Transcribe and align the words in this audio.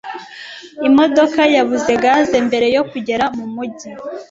Imodoka 0.87 1.41
yabuze 1.55 1.91
gaze 2.03 2.37
mbere 2.47 2.67
yo 2.75 2.83
kugera 2.91 3.25
mu 3.37 3.45
mujyi. 3.53 3.89